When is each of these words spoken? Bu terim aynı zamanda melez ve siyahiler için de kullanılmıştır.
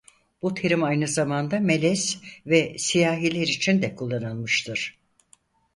Bu 0.41 0.53
terim 0.53 0.83
aynı 0.83 1.07
zamanda 1.07 1.59
melez 1.59 2.21
ve 2.45 2.77
siyahiler 2.77 3.47
için 3.47 3.81
de 3.81 3.95
kullanılmıştır. 3.95 4.97